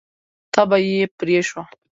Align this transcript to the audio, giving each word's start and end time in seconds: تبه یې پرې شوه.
تبه 0.53 0.77
یې 0.87 1.01
پرې 1.17 1.39
شوه. 1.47 1.63